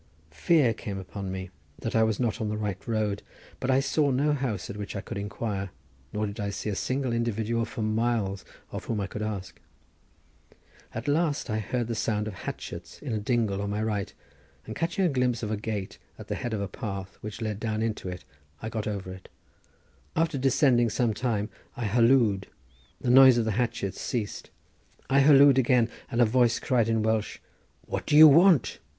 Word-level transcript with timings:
Fear 0.31 0.73
came 0.73 0.97
upon 0.97 1.31
me 1.31 1.51
that 1.77 1.95
I 1.95 2.01
was 2.01 2.19
not 2.19 2.41
in 2.41 2.49
the 2.49 2.57
right 2.57 2.87
road, 2.87 3.21
but 3.59 3.69
I 3.69 3.79
saw 3.81 4.09
no 4.09 4.33
house 4.33 4.67
at 4.67 4.75
which 4.75 4.95
I 4.95 5.01
could 5.01 5.19
inquire, 5.19 5.69
nor 6.11 6.25
did 6.25 6.39
I 6.39 6.49
see 6.49 6.71
a 6.71 6.75
single 6.75 7.13
individual 7.13 7.65
for 7.65 7.83
miles 7.83 8.43
of 8.71 8.85
whom 8.85 8.99
I 8.99 9.05
could 9.05 9.21
ask. 9.21 9.59
At 10.91 11.07
last 11.07 11.51
I 11.51 11.59
heard 11.59 11.85
the 11.85 11.93
sound 11.93 12.27
of 12.27 12.33
hatchets 12.33 12.99
in 13.03 13.13
a 13.13 13.19
dingle 13.19 13.61
on 13.61 13.69
my 13.69 13.83
right, 13.83 14.11
and 14.65 14.75
catching 14.75 15.05
a 15.05 15.07
glimpse 15.07 15.43
of 15.43 15.51
a 15.51 15.55
gate 15.55 15.99
at 16.17 16.29
the 16.29 16.33
head 16.33 16.55
of 16.55 16.61
a 16.61 16.67
path, 16.67 17.19
which 17.21 17.39
led 17.39 17.59
down 17.59 17.83
into 17.83 18.09
it, 18.09 18.25
I 18.59 18.69
got 18.69 18.87
over 18.87 19.13
it. 19.13 19.29
After 20.15 20.39
descending 20.39 20.89
some 20.89 21.13
time 21.13 21.47
I 21.77 21.85
hallooed. 21.85 22.47
The 23.01 23.11
noise 23.11 23.37
of 23.37 23.45
the 23.45 23.51
hatchets 23.51 24.01
ceased. 24.01 24.49
I 25.11 25.19
hallooed 25.19 25.59
again, 25.59 25.89
and 26.09 26.19
a 26.21 26.25
voice 26.25 26.57
cried 26.57 26.89
in 26.89 27.03
Welsh, 27.03 27.37
"What 27.85 28.07
do 28.07 28.17
you 28.17 28.27
want?" 28.27 28.79